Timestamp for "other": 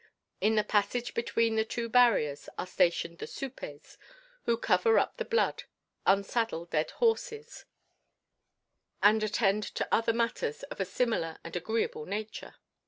9.93-10.11